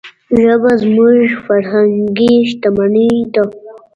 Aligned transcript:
ژبه 0.43 0.71
زموږ 0.83 1.19
فرهنګي 1.45 2.33
شتمني 2.49 3.07
ده. 3.33 3.43